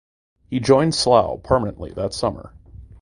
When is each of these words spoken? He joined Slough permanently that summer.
He 0.49 0.59
joined 0.59 0.95
Slough 0.95 1.43
permanently 1.43 1.91
that 1.91 2.11
summer. 2.15 2.55